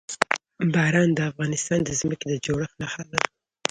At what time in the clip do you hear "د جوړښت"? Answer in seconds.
2.29-2.75